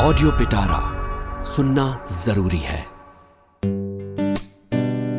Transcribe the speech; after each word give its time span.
Audio 0.00 0.30
पिटारा 0.30 0.80
सुनना 1.44 1.98
जरूरी 2.26 2.60
है। 2.60 2.80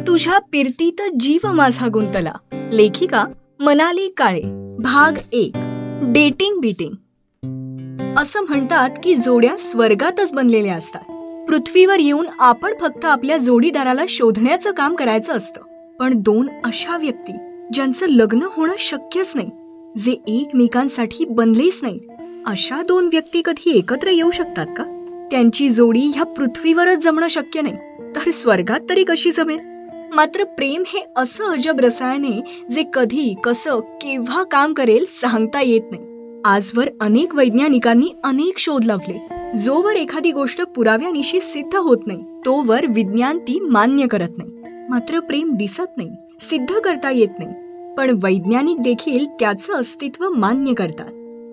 तुझ्या 0.08 0.40
पिरतीत 0.40 1.02
जीव 1.20 1.52
माझा 1.52 1.88
गुंतला. 1.94 2.32
लेखिका 2.72 3.24
मनाली 3.60 4.14
काळे 4.18 4.42
भाग 4.80 5.12
एक 5.32 5.52
डेटिंग 6.02 6.60
बीटिंग 6.60 6.94
असं 8.18 8.42
म्हणतात 8.42 8.90
की 9.04 9.16
जोड्या 9.16 9.58
स्वर्गातच 9.58 10.34
बनलेल्या 10.34 10.76
असतात. 10.76 11.12
पृथ्वीवर 11.48 12.00
येऊन 12.00 12.28
आपण 12.40 12.74
फक्त 12.82 13.06
आपल्या 13.06 13.38
जोडीदाराला 13.38 14.04
शोधण्याचं 14.10 14.72
काम 14.72 14.96
करायचं 14.96 15.34
असतं. 15.34 15.92
पण 16.00 16.14
दोन 16.16 16.50
अशा 16.64 16.98
व्यक्ती 16.98 17.34
ज्यांचं 17.74 18.06
लग्न 18.10 18.40
होणं 18.44 18.74
शक्यच 18.80 19.32
नाही 19.36 19.50
जे 19.98 20.12
एकमेकांसाठी 20.28 21.26
बनलेच 21.26 21.80
नाही. 21.82 22.00
अशा 22.46 22.82
दोन 22.82 23.06
व्यक्ती 23.06 23.42
कधी 23.46 23.78
एकत्र 23.78 24.08
येऊ 24.08 24.32
शकतात 24.32 24.68
का? 24.78 24.84
त्यांची 25.32 25.70
जोडी 25.70 26.00
ह्या 26.00 26.24
पृथ्वीवरच 26.24 27.04
जमणं 27.04 27.28
शक्य 27.28 27.62
नाही. 27.62 27.76
तर 28.16 28.32
स्वर्गात 28.32 28.80
तरी 28.90 29.04
कशी 29.04 29.32
जमेल? 29.32 29.60
मात्र 30.16 30.44
प्रेम 30.44 30.84
हे 30.88 31.06
असं 31.16 31.44
अजब 31.44 31.80
रसायन 31.80 32.26
आहे 32.26 32.42
जे 32.72 32.84
कधी 32.94 33.36
कसं 33.44 33.80
केव्हा 33.80 34.44
काम 34.44 34.74
करेल 34.74 35.06
सांगता 35.10 35.62
येत 35.62 35.82
नाही. 35.92 36.04
आजवर 36.46 36.90
अनेक 37.02 37.36
वैज्ञानिकांनी 37.36 38.12
अनेक 38.24 38.60
शोध 38.60 38.86
लावले. 38.86 39.28
जोवर 39.58 39.96
एखादी 39.96 40.32
गोष्ट 40.32 40.62
पुराव्यानिशी 40.62 41.42
सिद्ध 41.42 41.76
होत 41.76 41.98
नाही 42.08 42.24
तोवर 42.46 42.86
विज्ञान 42.86 43.38
ती 43.38 43.60
मान्य 43.60 44.08
करत 44.08 44.38
नाही. 44.38 44.50
मात्र 44.90 45.20
प्रेम 45.20 45.54
दिसत 45.54 45.98
नाही 45.98 46.10
सिद्ध 46.42 46.80
करता 46.80 47.12
येत 47.12 47.40
नाही. 47.40 47.52
पण 47.96 48.20
वैज्ञानिक 48.24 48.82
देखील 48.82 49.26
त्याचं 49.26 49.74
अस्तित्व 49.74 50.30
मान्य 50.30 50.74
करतात. 50.74 51.12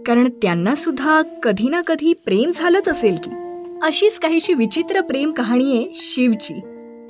कारण 0.09 0.29
त्यांना 0.43 0.75
सुद्धा 0.75 1.23
कधी 1.23 1.69
ना 1.69 1.81
कधी 1.81 2.13
प्रेम 2.13 2.51
झालंच 2.55 2.89
असेल 2.89 3.17
की. 3.25 3.31
अशीच 3.83 4.19
काहीशी 4.19 4.55
विचित्र 4.55 5.01
प्रेम 5.01 5.33
कहाणी 5.33 5.77
आहे 5.77 5.87
शिवची. 5.95 6.61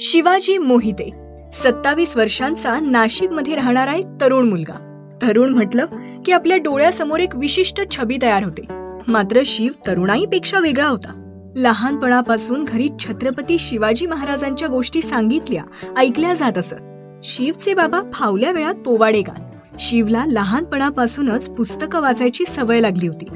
शिवाजी 0.00 0.58
मोहिते 0.58 1.10
सत्तावीस 1.52 2.16
वर्षांचा 2.16 2.80
नाशिकमध्ये 2.80 3.54
राहणारा 3.54 3.94
एक 3.94 4.06
तरुण 4.20 4.48
मुलगा. 4.48 5.08
तरुण 5.22 5.54
म्हटलं 5.54 5.86
की 6.26 6.32
आपल्या 6.32 6.56
डोळ्यासमोर 6.56 7.20
एक 7.20 7.36
विशिष्ट 7.36 7.90
छबी 7.90 8.16
तयार 8.22 8.44
होते. 8.44 8.62
मात्र 9.08 9.40
शिव 9.46 9.72
तरुणाईपेक्षा 9.86 10.58
वेगळा 10.58 10.86
होता. 10.86 11.22
लहानपणापासून 11.56 12.64
घरी 12.64 12.88
छत्रपती 13.00 13.56
शिवाजी 13.58 14.06
महाराजांच्या 14.06 14.68
गोष्टी 14.68 15.02
सांगितल्या 15.02 15.62
ऐकल्या 15.96 16.34
जात 16.34 16.58
असत. 16.58 16.76
शिवचे 17.24 17.74
बाबा 17.74 18.00
फावल्या 18.12 18.52
वेळात 18.52 18.74
पोवाडे 18.74 19.22
गात. 19.22 19.47
शिवला 19.80 20.24
लहानपणापासूनच 20.26 21.48
पुस्तकं 21.48 22.00
वाचायची 22.00 22.44
सवय 22.48 22.80
लागली 22.80 23.06
होती. 23.06 23.26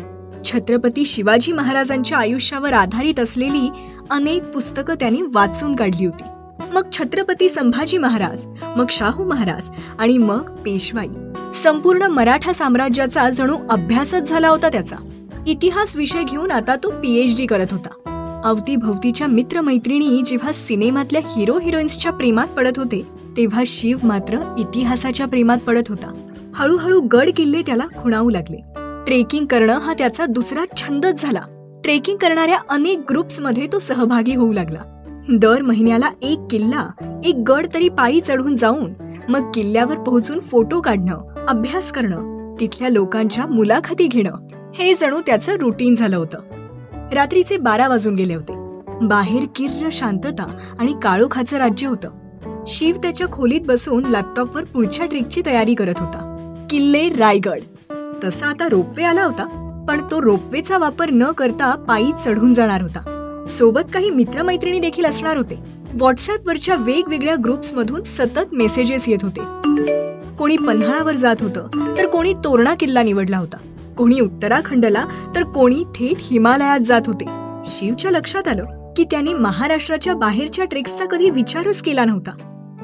छत्रपती 0.44 1.04
शिवाजी 1.04 1.52
महाराजांच्या 1.52 2.18
आयुष्यावर 2.18 2.72
आधारित 2.72 3.20
असलेली 3.20 3.70
अनेक 4.10 4.44
पुस्तकं 4.44 4.94
त्यांनी 4.94 5.22
वाचून 5.32 5.76
काढली 5.76 6.06
होती. 6.06 6.24
मग 6.72 6.82
छत्रपती 6.92 7.48
संभाजी 7.48 7.98
महाराज 7.98 8.46
मग 8.76 8.84
शाहू 8.90 9.24
महाराज 9.24 9.70
आणि 9.98 10.18
मग 10.18 10.40
पेशवाई. 10.40 11.08
संपूर्ण 11.62 12.02
मराठा 12.02 12.52
साम्राज्याचा 12.52 13.30
जणू 13.30 13.56
अभ्यासच 13.70 14.28
झाला 14.28 14.48
होता 14.48 14.68
त्याचा. 14.68 14.96
इतिहास 15.46 15.96
विषय 15.96 16.22
घेऊन 16.22 16.50
आता 16.50 16.76
तो 16.76 16.90
पीएच 16.90 17.36
डी 17.36 17.46
करत 17.46 17.66
होता. 17.70 18.42
अवतीभवतीच्या 18.44 19.26
मित्रमैत्रिणी 19.26 20.22
जेव्हा 20.26 20.52
सिनेमातल्या 20.52 21.20
हिरो 21.36 21.58
हिरोईन्सच्या 21.58 22.12
प्रेमात 22.12 22.46
पडत 22.46 22.78
होते 22.78 23.02
तेव्हा 23.36 23.62
शिव 23.66 23.98
मात्र 24.02 24.54
इतिहासाच्या 24.58 25.26
प्रेमात 25.26 25.58
पडत 25.58 25.88
होता. 25.88 26.12
हळूहळू 26.54 27.00
गड 27.00 27.30
किल्ले 27.36 27.62
त्याला 27.62 27.86
खुणावू 28.02 28.30
लागले. 28.30 28.56
ट्रेकिंग 29.06 29.46
करणं 29.46 29.78
हा 29.78 29.94
त्याचा 29.94 30.26
दुसरा 30.26 30.64
छंदच 30.76 31.22
झाला. 31.22 31.40
ट्रेकिंग 31.84 32.16
करणाऱ्या 32.16 32.58
अनेक 32.68 33.00
ग्रुप्समध्ये 33.10 33.66
तो 33.72 33.78
सहभागी 33.78 34.34
होऊ 34.34 34.52
लागला. 34.52 34.78
दर 35.28 35.62
महिन्याला 35.62 36.10
एक 36.22 36.38
किल्ला 36.50 37.20
एक 37.24 37.34
गड 37.34 37.66
तरी 37.74 37.88
पायी 37.88 38.20
चढून 38.20 38.56
जाऊन 38.56 38.92
मग 39.28 39.50
किल्ल्यावर 39.54 39.98
पोहोचून 39.98 40.40
फोटो 40.40 40.80
काढणं 40.80 41.46
अभ्यास 41.48 41.92
करणं 41.92 42.54
तिथल्या 42.60 42.88
लोकांच्या 42.88 43.46
मुलाखती 43.46 44.06
घेणं 44.06 44.34
हे 44.74 44.94
जणू 44.94 45.20
त्याचं 45.26 45.56
रुटीन 45.56 45.94
झालं 45.94 46.16
होतं. 46.16 46.38
रात्रीचे 47.12 47.56
बारा 47.56 47.88
वाजून 47.88 48.14
गेले 48.14 48.34
होते. 48.34 48.52
बाहेर 49.06 49.44
किर्र 49.56 49.88
शांतता 49.92 50.46
आणि 50.78 50.94
काळोखाचं 51.02 51.56
राज्य 51.56 51.86
होतं. 51.86 52.10
शिव 52.66 52.96
त्याच्या 52.96 53.26
खोलीत 53.32 53.60
बसून 53.66 54.04
लॅपटॉपवर 54.06 54.64
पुढच्या 54.64 55.06
ट्रिकची 55.06 55.42
तयारी 55.46 55.74
करत 55.74 55.94
होता. 55.98 56.31
किल्ले 56.72 57.08
रायगड. 57.08 57.60
तसा 58.24 58.46
आता 58.46 58.68
रोपवे 58.68 59.04
आला 59.04 59.24
होता 59.24 59.44
पण 59.88 60.00
तो 60.10 60.22
रोपवेचा 60.22 60.78
वापर 60.78 61.10
न 61.10 61.30
करता 61.30 61.74
पायी 61.74 62.10
चढून 62.24 62.54
जाणार 62.54 62.82
होता. 62.82 63.44
सोबत 63.48 63.80
काही 63.94 64.10
मित्रमैत्रिणी 64.10 64.78
देखील 64.78 65.06
असणार 65.06 65.36
होते. 65.36 65.58
व्हॉट्सअपवरच्या 65.94 66.76
वेगवेगळ्या 66.78 67.34
ग्रुप्स 67.44 67.72
मधून 67.74 68.02
सतत 68.02 68.54
मेसेजेस 68.54 69.08
येत 69.08 69.18
होते. 69.22 69.40
कोणी 70.38 70.56
पन्हाळावर 70.56 71.16
जात 71.16 71.36
होतं 71.40 71.68
तर 71.98 72.06
कोणी 72.06 72.34
तोरणा 72.34 72.74
किल्ला 72.74 73.02
निवडला 73.02 73.38
होता. 73.38 73.56
कोणी 73.96 74.20
उत्तराखंडला 74.20 75.04
तर 75.36 75.42
कोणी 75.42 75.84
थेट 75.84 76.16
हिमालयात 76.18 76.80
जात 76.80 77.02
होते. 77.06 77.24
शिवच्या 77.66 78.10
लक्षात 78.10 78.48
आलं 78.48 78.92
की 78.96 79.04
त्याने 79.04 79.34
महाराष्ट्राच्या 79.34 80.14
बाहेरच्या 80.14 80.64
ट्रेक्सचा 80.64 81.04
कधी 81.04 81.30
विचारच 81.30 81.82
केला 81.82 82.04
नव्हता. 82.04 82.30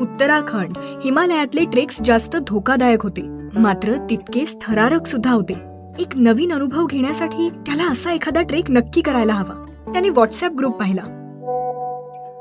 उत्तराखंड 0.00 0.76
हिमालयातले 1.04 1.64
ट्रेक्स 1.64 2.02
जास्त 2.04 2.36
धोकादायक 2.36 3.02
होते. 3.02 3.37
मात्र 3.58 4.06
तितकेच 4.10 4.56
थरारक 4.62 5.06
सुद्धा 5.06 5.30
होते. 5.30 5.54
एक 5.98 6.06
नवीन 6.16 6.52
अनुभव 6.52 6.86
घेण्यासाठी 6.86 7.50
त्याला 7.50 7.84
असा 7.84 8.12
एखादा 8.12 8.42
ट्रेक 8.42 8.70
नक्की 8.70 9.00
करायला 9.00 9.32
हवा. 9.32 9.64
त्याने 9.92 10.08
व्हॉट्सअप 10.08 10.52
ग्रुप 10.52 10.80
पाहिला. 10.80 11.00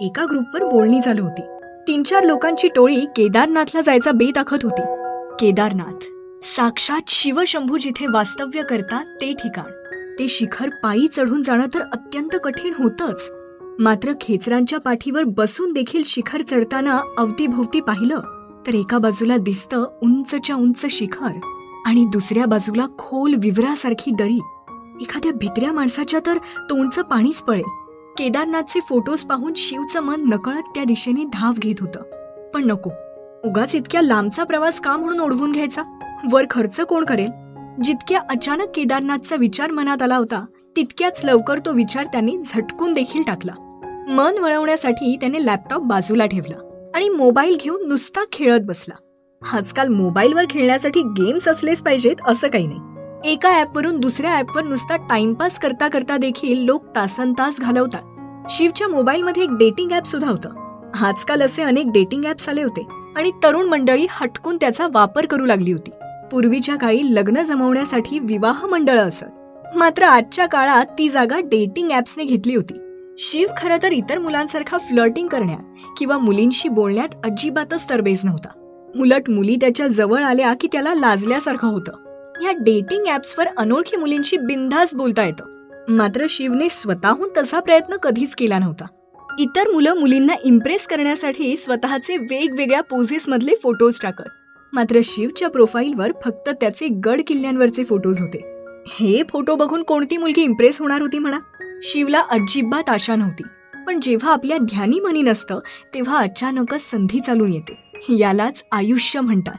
एका 0.01 0.25
ग्रुपवर 0.25 0.63
बोलणी 0.63 1.01
चालू 1.01 1.23
होती. 1.23 1.41
तीन 1.87 2.03
चार 2.03 2.23
लोकांची 2.23 2.67
टोळी 2.67 3.05
केदारनाथला 3.15 3.81
जायचा 3.81 4.11
बेत 4.11 4.37
आखत 4.37 4.57
होती. 4.63 4.81
केदारनाथ 5.39 6.05
साक्षात 6.43 7.01
शिवशंभू 7.07 7.77
जिथे 7.77 8.05
वास्तव्य 8.13 8.61
करतात 8.61 9.05
ते 9.21 9.33
ठिकाण. 9.33 9.71
ते 10.19 10.27
शिखर 10.27 10.69
पायी 10.69 11.07
चढून 11.07 11.43
जाणं 11.43 11.65
तर 11.73 11.81
अत्यंत 11.81 12.35
कठीण 12.43 12.73
होतच. 12.77 13.31
मात्र 13.79 14.13
खेचरांच्या 14.21 14.79
पाठीवर 14.79 15.23
बसून 15.23 15.73
देखील 15.73 16.03
शिखर 16.05 16.41
चढताना 16.41 16.99
अवतीभोवती 17.17 17.79
पाहिलं. 17.79 18.19
तर 18.67 18.73
एका 18.73 18.97
बाजूला 18.97 19.37
दिसतं 19.37 19.85
उंचच्या 20.03 20.55
उंच 20.55 20.85
शिखर 20.89 21.39
आणि 21.85 22.05
दुसऱ्या 22.05 22.45
बाजूला 22.45 22.85
खोल 22.97 23.33
विवरासारखी 23.37 24.11
दरी. 24.11 24.39
एखाद्या 25.01 25.31
भित्र्या 25.31 25.71
माणसाच्या 25.71 26.19
तर 26.25 26.37
तोंडचं 26.37 27.01
पाणीच 27.01 27.41
पळेल 27.41 27.63
केदारनाथचे 28.17 28.79
फोटोज 28.89 29.23
पाहून 29.23 29.53
शिवचं 29.55 29.99
मन 29.99 30.29
नकळत 30.29 30.61
त्या 30.61 30.83
दिशेने 30.83 31.23
धाव 31.23 31.53
घेत 31.59 31.75
होतं. 31.79 32.01
पण 32.53 32.65
नको. 32.65 32.89
उगाच 33.43 33.75
इतक्या 33.75 34.01
लांबचा 34.01 34.43
प्रवास 34.43 34.79
का 34.79 34.97
म्हणून 34.97 35.19
ओढवून 35.19 35.51
घ्यायचा? 35.51 35.83
वर 36.31 36.43
खर्च 36.49 36.81
कोण 36.81 37.05
करेल? 37.05 37.29
जितक्या 37.83 38.19
अचानक 38.29 38.65
केदारनाथचा 38.75 39.35
विचार 39.35 39.71
मनात 39.71 40.01
आला 40.01 40.17
होता 40.17 40.45
तितक्याच 40.75 41.25
लवकर 41.25 41.59
तो 41.59 41.71
विचार 41.73 42.05
त्यांनी 42.05 42.37
झटकून 42.49 42.93
देखील 42.93 43.21
टाकला. 43.27 43.53
मन 44.09 44.37
वळवण्यासाठी 44.37 45.15
त्याने 45.15 45.45
लॅपटॉप 45.45 45.81
बाजूला 45.81 46.25
ठेवला. 46.25 46.66
आणि 46.97 47.09
मोबाईल 47.09 47.57
घेऊन 47.63 47.87
नुसता 47.87 48.19
खेळत 48.31 48.59
बसला. 48.59 48.93
आजकाल 49.53 49.87
मोबाईलवर 49.87 50.45
खेळण्यासाठी 50.49 51.01
गेम्स 51.01 51.47
असलेच 51.47 51.81
पाहिजेत 51.81 52.21
असं 52.27 52.47
काही 52.47 52.67
नाही. 52.67 53.31
एका 53.31 53.59
ऍपवरून 53.61 53.99
दुसऱ्या 53.99 54.31
ॲपवर 54.31 54.63
नुसता 54.63 54.95
टाइमपास 54.95 55.59
करता 55.59 55.87
करता 55.87 56.17
देखील 56.17 56.63
लोक 56.63 56.85
तासन 56.95 57.33
तास 57.33 57.59
घालवतात. 57.61 58.49
शिवच्या 58.49 58.87
मोबाईलमध्ये 58.87 59.43
एक 59.43 59.49
डेटिंग 59.49 59.91
ॲप 59.91 60.05
सुद्धा 60.05 60.29
होतं. 60.29 60.49
आजकाल 61.05 61.41
असे 61.41 61.63
अनेक 61.63 61.91
डेटिंग 61.91 62.25
ॲप्स 62.25 62.49
आले 62.49 62.63
होते 62.63 62.87
आणि 63.15 63.31
तरुण 63.43 63.69
मंडळी 63.69 64.07
हटकून 64.09 64.57
त्याचा 64.57 64.87
वापर 64.93 65.25
करू 65.25 65.45
लागली 65.45 65.71
होती. 65.71 65.91
पूर्वीच्या 66.31 66.75
काळी 66.75 67.15
लग्न 67.15 67.43
जमवण्यासाठी 67.43 68.19
विवाह 68.19 68.65
मंडळ 68.65 68.99
असत. 68.99 69.75
मात्र 69.75 70.03
आजच्या 70.03 70.45
काळात 70.45 70.85
ती 70.97 71.09
जागा 71.09 71.39
डेटिंग 71.39 71.91
ऍप्सने 71.91 72.23
घेतली 72.23 72.55
होती. 72.55 72.86
शिव 73.19 73.47
खरं 73.57 73.77
तर 73.83 73.91
इतर 73.91 74.19
मुलांसारखा 74.19 74.77
फ्लर्टिंग 74.77 75.27
करण्यात 75.27 75.93
किंवा 75.97 76.17
मुलींशी 76.17 76.69
बोलण्यात 76.69 77.07
अजिबातच 77.23 77.89
तरबेज 77.89 78.19
नव्हता. 78.23 78.49
उलट 78.99 79.29
मुली 79.29 79.55
त्याच्याजवळ 79.55 80.23
आल्या 80.23 80.53
की 80.53 80.67
त्याला 80.71 80.93
लाजल्यासारखं 80.93 81.67
होतं. 81.67 81.91
या 82.43 82.51
डेटिंग 82.51 83.03
ऍप्सवर 83.13 83.47
अनोळखी 83.57 83.97
मुलींशी 83.97 84.37
बिनधास 84.37 84.95
बोलता 84.95 85.25
येतं. 85.25 85.69
मात्र 85.89 86.25
शिवने 86.29 86.67
स्वतःहून 86.71 87.29
तसा 87.37 87.59
प्रयत्न 87.59 87.95
कधीच 87.95 88.35
केला 88.35 88.59
नव्हता. 88.59 88.85
इतर 89.39 89.67
मुलं 89.67 89.93
मुलींना 89.93 90.33
इम्प्रेस 90.43 90.87
करण्यासाठी 90.87 91.57
स्वतःचे 91.57 92.17
वेगवेगळ्या 92.17 92.81
पोझेसमधले 92.81 93.51
फोटोज 93.63 93.99
टाकत. 94.03 94.29
मात्र 94.73 94.99
शिवच्या 95.03 95.47
प्रोफाईलवर 95.47 96.11
फक्त 96.25 96.49
त्याचे 96.49 96.87
गड 96.87 97.21
किल्ल्यांवरचे 97.27 97.83
फोटोज 97.83 98.21
होते. 98.21 98.63
हे 98.87 99.23
फोटो 99.29 99.55
बघून 99.55 99.83
कोणती 99.83 100.17
मुलगी 100.17 100.41
इम्प्रेस 100.41 100.79
होणार 100.79 101.01
होती 101.01 101.19
म्हणा? 101.19 101.37
शिवला 101.83 102.21
अजिबात 102.29 102.89
आशा 102.89 103.15
नव्हती. 103.15 103.43
पण 103.87 103.99
जेव्हा 104.01 104.33
आपल्या 104.33 104.57
ध्यानी 104.57 104.99
मनी 104.99 105.21
नसतं 105.21 105.59
तेव्हा 105.93 106.17
अचानकच 106.17 106.91
संधी 106.91 107.19
चालून 107.19 107.53
येते. 107.53 108.05
यालाच 108.09 108.63
आयुष्य 108.71 109.19
म्हणतात. 109.19 109.53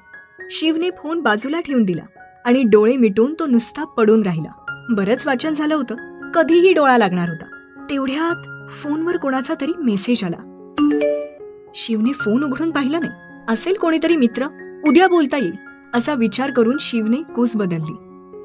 शिवने 0.50 0.90
फोन 0.90 1.20
बाजूला 1.20 1.60
ठेवून 1.60 1.82
दिला 1.82 2.02
आणि 2.44 2.62
डोळे 2.62 2.96
मिटून 2.96 3.34
तो 3.38 3.46
नुसता 3.46 3.84
पडून 3.84 4.22
राहिला. 4.22 4.84
बरंच 4.90 5.26
वाचन 5.26 5.54
झालं 5.54 5.74
होतं. 5.74 6.30
कधीही 6.30 6.72
डोळा 6.72 6.98
लागणार 6.98 7.28
होता. 7.28 7.46
तेवढ्यात 7.90 8.68
फोनवर 8.70 9.16
कोणाचा 9.16 9.54
तरी 9.60 9.72
मेसेज 9.78 10.24
आला. 10.24 10.72
शिवने 11.74 12.12
फोन 12.12 12.44
उघडून 12.44 12.70
पाहिला 12.70 12.98
नाही. 12.98 13.44
असेल 13.48 13.74
कोणीतरी 13.74 14.16
मित्र. 14.16 14.46
उद्या 14.88 15.08
बोलता 15.08 15.36
येईल. 15.36 15.54
असा 15.94 16.14
विचार 16.14 16.50
करून 16.50 16.76
शिवने 16.80 17.22
कूस 17.22 17.56
बदलली. 17.56 17.96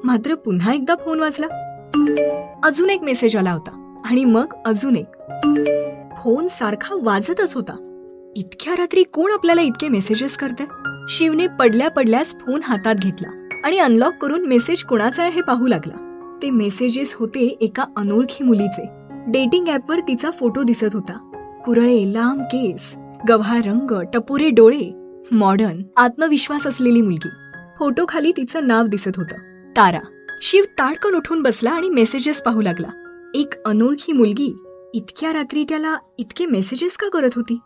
मात्र 0.04 0.34
पुन्हा 0.34 0.72
एकदा 0.72 0.94
फोन 0.94 1.20
वाजला. 1.20 1.46
अजून 2.64 2.90
एक 2.90 3.02
मेसेज 3.02 3.36
आला 3.36 3.52
होता. 3.52 4.02
आणि 4.10 4.24
मग 4.24 4.46
अजून 4.66 4.96
एक. 4.96 5.06
फोन 6.22 6.46
सारखा 6.50 6.94
वाजतच 7.02 7.54
होता. 7.54 7.72
इतक्या 8.36 8.74
रात्री 8.78 9.02
कोण 9.02 9.32
आपल्याला 9.32 9.62
इतके 9.62 9.88
मेसेजेस 9.88 10.36
करते 10.36 10.64
शिवने 11.08 11.46
पडल्या 11.46 11.88
पडल्यास 11.90 12.34
फोन 12.40 12.60
हातात 12.62 12.94
घेतला 12.94 13.46
आणि 13.64 13.78
अनलॉक 13.78 14.14
करून 14.22 14.46
मेसेज 14.46 14.82
कोणाचा 14.82 15.22
आहे 15.22 15.32
हे 15.32 15.42
पाहू 15.42 15.66
लागला. 15.66 15.94
ते 16.42 16.50
मेसेजेस 16.50 17.14
होते 17.14 17.56
एका 17.60 17.84
अनोळखी 17.96 18.44
मुलीचे. 18.44 18.88
डेटिंग 19.10 19.68
ॲपवर 19.68 20.00
तिचा 20.00 20.30
फोटो 20.30 20.62
दिसत 20.62 20.94
होता. 20.94 21.30
कुरळे 21.64 22.12
लांब 22.12 22.42
केस 22.42 22.94
गव्हाळ 23.28 23.60
रंग 23.66 24.02
टपोरे 24.12 24.50
डोळे 24.50 24.92
मॉडर्न 25.32 25.82
आत्मविश्वास 25.96 26.66
असलेली 26.66 27.02
मुलगी. 27.02 27.28
फोटो 27.78 28.04
खाली 28.08 28.32
तिचं 28.36 28.66
नाव 28.66 28.86
दिसत 28.86 29.16
होतं. 29.16 29.36
तारा. 29.76 30.00
शिव 30.42 30.64
ताडकन 30.64 31.14
उठून 31.14 31.42
बसला 31.42 31.70
आणि 31.70 31.88
मेसेजेस 31.88 32.42
पाहू 32.42 32.60
लागला. 32.60 32.88
एक 33.34 33.64
अनोळखी 33.64 34.12
मुलगी 34.12 34.56
इतक्या 34.94 35.32
रात्री 35.32 35.64
त्याला 35.68 35.96
इतके 36.18 36.46
मेसेजेस 36.46 36.96
का 36.96 37.08
करत 37.08 37.30
होती? 37.36 37.58